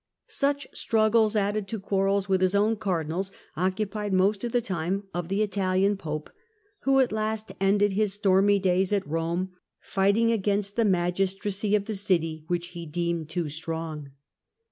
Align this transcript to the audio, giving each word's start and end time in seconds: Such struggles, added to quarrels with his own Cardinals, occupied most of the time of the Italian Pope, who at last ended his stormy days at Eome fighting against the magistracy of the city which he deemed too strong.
Such 0.25 0.65
struggles, 0.73 1.35
added 1.35 1.67
to 1.67 1.79
quarrels 1.79 2.27
with 2.27 2.41
his 2.41 2.55
own 2.55 2.75
Cardinals, 2.75 3.31
occupied 3.55 4.13
most 4.13 4.43
of 4.43 4.51
the 4.51 4.59
time 4.59 5.03
of 5.13 5.27
the 5.27 5.43
Italian 5.43 5.95
Pope, 5.95 6.31
who 6.79 6.99
at 6.99 7.11
last 7.11 7.51
ended 7.61 7.91
his 7.91 8.15
stormy 8.15 8.57
days 8.57 8.91
at 8.91 9.05
Eome 9.05 9.49
fighting 9.79 10.31
against 10.31 10.75
the 10.75 10.85
magistracy 10.85 11.75
of 11.75 11.85
the 11.85 11.93
city 11.93 12.45
which 12.47 12.69
he 12.69 12.87
deemed 12.87 13.29
too 13.29 13.47
strong. 13.47 14.09